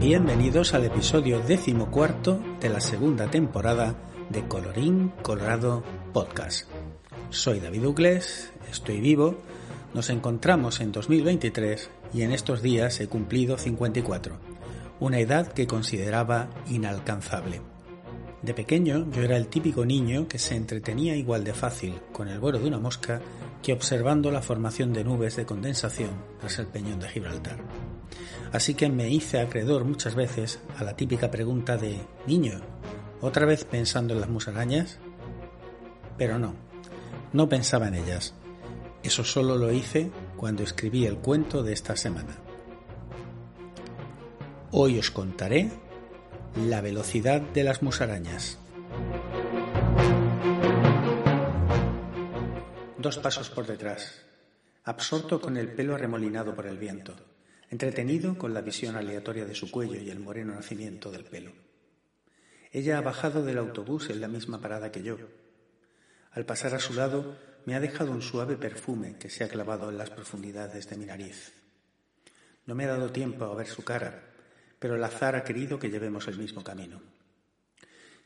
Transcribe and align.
Bienvenidos 0.00 0.74
al 0.74 0.84
episodio 0.84 1.40
decimocuarto 1.40 2.40
de 2.60 2.68
la 2.68 2.80
segunda 2.80 3.28
temporada 3.28 3.96
de 4.30 4.46
Colorín 4.46 5.08
Colorado 5.22 5.82
Podcast. 6.12 6.68
Soy 7.30 7.58
David 7.58 7.84
Ucles, 7.84 8.52
estoy 8.70 9.00
vivo, 9.00 9.38
nos 9.94 10.08
encontramos 10.10 10.78
en 10.78 10.92
2023 10.92 11.90
y 12.14 12.22
en 12.22 12.30
estos 12.30 12.62
días 12.62 13.00
he 13.00 13.08
cumplido 13.08 13.58
54, 13.58 14.36
una 15.00 15.18
edad 15.18 15.48
que 15.48 15.66
consideraba 15.66 16.48
inalcanzable. 16.70 17.60
De 18.40 18.54
pequeño 18.54 19.10
yo 19.10 19.22
era 19.22 19.36
el 19.36 19.48
típico 19.48 19.84
niño 19.84 20.28
que 20.28 20.38
se 20.38 20.54
entretenía 20.54 21.16
igual 21.16 21.42
de 21.42 21.54
fácil 21.54 21.98
con 22.12 22.28
el 22.28 22.38
vuelo 22.38 22.60
de 22.60 22.68
una 22.68 22.78
mosca 22.78 23.20
que 23.64 23.72
observando 23.72 24.30
la 24.30 24.42
formación 24.42 24.92
de 24.92 25.02
nubes 25.02 25.34
de 25.34 25.44
condensación 25.44 26.10
tras 26.38 26.60
el 26.60 26.68
peñón 26.68 27.00
de 27.00 27.08
Gibraltar. 27.08 27.58
Así 28.52 28.74
que 28.74 28.88
me 28.88 29.10
hice 29.10 29.40
acreedor 29.40 29.84
muchas 29.84 30.14
veces 30.14 30.60
a 30.78 30.84
la 30.84 30.96
típica 30.96 31.30
pregunta 31.30 31.76
de 31.76 32.00
Niño, 32.26 32.60
¿otra 33.20 33.44
vez 33.44 33.64
pensando 33.64 34.14
en 34.14 34.20
las 34.20 34.30
musarañas? 34.30 34.98
Pero 36.16 36.38
no, 36.38 36.54
no 37.32 37.48
pensaba 37.48 37.88
en 37.88 37.94
ellas. 37.94 38.34
Eso 39.02 39.22
solo 39.22 39.56
lo 39.56 39.72
hice 39.72 40.10
cuando 40.36 40.62
escribí 40.62 41.04
el 41.04 41.18
cuento 41.18 41.62
de 41.62 41.72
esta 41.72 41.96
semana. 41.96 42.36
Hoy 44.70 44.98
os 44.98 45.10
contaré 45.10 45.70
la 46.56 46.80
velocidad 46.80 47.40
de 47.40 47.64
las 47.64 47.82
musarañas. 47.82 48.58
Dos 52.96 53.18
pasos 53.18 53.50
por 53.50 53.66
detrás, 53.66 54.22
absorto 54.84 55.40
con 55.40 55.56
el 55.56 55.68
pelo 55.68 55.94
arremolinado 55.94 56.54
por 56.54 56.66
el 56.66 56.78
viento, 56.78 57.14
entretenido 57.70 58.38
con 58.38 58.54
la 58.54 58.62
visión 58.62 58.96
aleatoria 58.96 59.44
de 59.44 59.54
su 59.54 59.70
cuello 59.70 60.00
y 60.00 60.10
el 60.10 60.20
moreno 60.20 60.54
nacimiento 60.54 61.10
del 61.10 61.24
pelo. 61.24 61.52
Ella 62.72 62.98
ha 62.98 63.02
bajado 63.02 63.44
del 63.44 63.58
autobús 63.58 64.10
en 64.10 64.20
la 64.20 64.28
misma 64.28 64.60
parada 64.60 64.92
que 64.92 65.02
yo. 65.02 65.18
Al 66.32 66.44
pasar 66.44 66.74
a 66.74 66.80
su 66.80 66.94
lado, 66.94 67.36
me 67.64 67.74
ha 67.74 67.80
dejado 67.80 68.12
un 68.12 68.22
suave 68.22 68.56
perfume 68.56 69.16
que 69.18 69.30
se 69.30 69.44
ha 69.44 69.48
clavado 69.48 69.90
en 69.90 69.98
las 69.98 70.10
profundidades 70.10 70.88
de 70.88 70.96
mi 70.96 71.06
nariz. 71.06 71.52
No 72.66 72.74
me 72.74 72.84
ha 72.84 72.88
dado 72.88 73.10
tiempo 73.10 73.44
a 73.44 73.54
ver 73.54 73.66
su 73.66 73.84
cara, 73.84 74.22
pero 74.78 74.96
el 74.96 75.04
azar 75.04 75.36
ha 75.36 75.44
querido 75.44 75.78
que 75.78 75.90
llevemos 75.90 76.28
el 76.28 76.38
mismo 76.38 76.62
camino. 76.62 77.00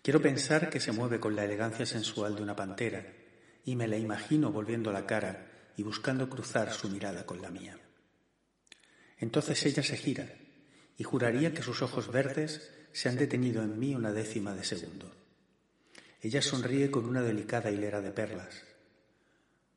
Quiero 0.03 0.21
pensar 0.21 0.69
que 0.69 0.81
se 0.81 0.93
mueve 0.93 1.21
con 1.21 1.37
la 1.37 1.45
elegancia 1.45 1.87
sensual 1.87 2.35
de 2.35 2.43
una 2.43 2.57
pantera, 2.57 3.07
y 3.65 3.77
me 3.77 3.87
la 3.87 3.97
imagino 3.97 4.51
volviendo 4.51 4.91
la 4.93 5.07
cara 5.07 5.47
y 5.77 5.85
buscando 5.85 6.29
cruzar 6.29 6.73
su 6.73 6.89
mirada 6.89 7.25
con 7.25 7.41
la 7.41 7.51
mía. 7.51 7.79
Entonces 9.23 9.65
ella 9.67 9.85
se 9.85 9.97
gira, 9.97 10.35
y 10.99 11.05
juraría 11.05 11.55
que 11.55 11.63
sus 11.63 11.81
ojos 11.81 12.11
verdes 12.11 12.69
se 12.91 13.09
han 13.09 13.17
detenido 13.17 13.63
en 13.63 13.79
mí 13.79 13.95
una 13.95 14.13
décima 14.13 14.53
de 14.53 14.65
segundo. 14.65 15.15
Ella 16.21 16.43
sonríe 16.43 16.91
con 16.91 17.05
una 17.05 17.23
delicada 17.23 17.71
hilera 17.71 18.01
de 18.01 18.11
perlas. 18.11 18.65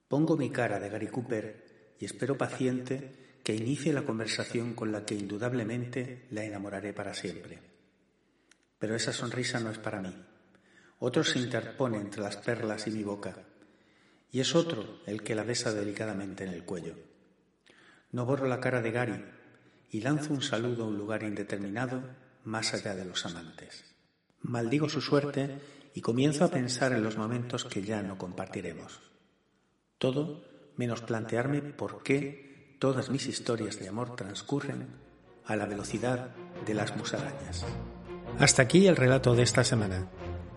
Pongo 0.08 0.36
mi 0.36 0.50
cara 0.50 0.80
de 0.80 0.90
Gary 0.90 1.10
Cooper 1.10 1.94
y 2.00 2.06
espero 2.06 2.40
paciente 2.40 3.38
que 3.44 3.54
inicie 3.54 3.94
la 3.94 4.02
conversación 4.02 4.74
con 4.74 4.92
la 4.92 5.06
que 5.06 5.14
indudablemente 5.14 6.26
la 6.32 6.44
enamoraré 6.44 6.94
para 6.94 7.14
siempre. 7.14 7.60
Pero 8.80 8.96
esa 8.96 9.14
sonrisa 9.14 9.60
no 9.60 9.70
es 9.70 9.78
para 9.78 10.02
mí. 10.02 10.26
Otro 10.98 11.24
se 11.24 11.38
interpone 11.38 12.00
entre 12.00 12.24
las 12.24 12.38
perlas 12.38 12.88
y 12.88 12.92
mi 12.92 13.04
boca, 13.04 13.38
y 14.32 14.40
es 14.40 14.56
otro 14.56 15.02
el 15.06 15.22
que 15.22 15.36
la 15.36 15.44
besa 15.44 15.72
delicadamente 15.72 16.46
en 16.46 16.50
el 16.50 16.64
cuello. 16.64 16.96
No 18.16 18.26
borro 18.26 18.48
la 18.48 18.62
cara 18.62 18.82
de 18.82 18.92
Gary 18.92 19.26
y 19.92 20.00
lanzo 20.00 20.34
un 20.34 20.42
saludo 20.42 20.86
a 20.86 20.88
un 20.88 20.98
lugar 20.98 21.24
indeterminado 21.24 22.02
más 22.46 22.74
allá 22.74 22.96
de 22.96 23.04
los 23.04 23.26
amantes. 23.26 23.94
Maldigo 24.40 24.88
su 24.88 25.02
suerte 25.02 25.60
y 25.94 26.00
comienzo 26.00 26.46
a 26.46 26.48
pensar 26.48 26.94
en 26.94 27.04
los 27.04 27.18
momentos 27.18 27.66
que 27.66 27.82
ya 27.84 28.02
no 28.04 28.18
compartiremos. 28.18 29.02
Todo 29.98 30.46
menos 30.78 31.02
plantearme 31.02 31.62
por 31.62 32.04
qué 32.04 32.78
todas 32.80 33.10
mis 33.10 33.28
historias 33.28 33.80
de 33.80 33.90
amor 33.90 34.16
transcurren 34.16 34.96
a 35.44 35.58
la 35.58 35.66
velocidad 35.66 36.30
de 36.66 36.74
las 36.74 36.96
musarañas. 36.96 37.66
Hasta 38.40 38.62
aquí 38.62 38.88
el 38.88 38.96
relato 38.96 39.36
de 39.36 39.44
esta 39.44 39.66
semana. 39.66 40.10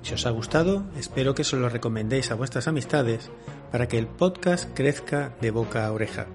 Si 0.02 0.14
os 0.14 0.26
ha 0.26 0.30
gustado, 0.30 0.88
espero 0.96 1.34
que 1.34 1.42
se 1.42 1.56
lo 1.56 1.68
recomendéis 1.68 2.30
a 2.30 2.36
vuestras 2.36 2.68
amistades 2.68 3.32
para 3.72 3.88
que 3.88 3.98
el 3.98 4.06
podcast 4.06 4.72
crezca 4.76 5.36
de 5.40 5.50
boca 5.50 5.86
a 5.86 5.92
oreja. 5.92 6.28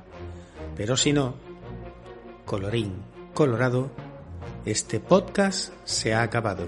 Pero 0.76 0.98
si 0.98 1.14
no, 1.14 1.36
colorín 2.46 2.94
colorado, 3.34 3.90
este 4.66 5.00
podcast 5.00 5.74
se 5.84 6.14
ha 6.14 6.22
acabado. 6.22 6.68